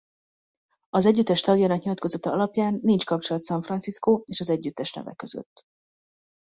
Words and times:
Az 0.89 1.05
együttes 1.05 1.41
tagjainak 1.41 1.83
nyilatkozata 1.83 2.31
alapján 2.31 2.79
nincs 2.81 3.05
kapcsolat 3.05 3.43
San 3.45 3.61
Francisco 3.61 4.21
és 4.25 4.39
az 4.39 4.49
együttes 4.49 4.93
neve 4.93 5.13
között. 5.13 5.63